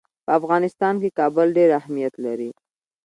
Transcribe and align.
په 0.25 0.31
افغانستان 0.39 0.93
کې 1.01 1.15
کابل 1.19 1.47
ډېر 1.57 1.69
اهمیت 1.79 2.13
لري. 2.25 2.51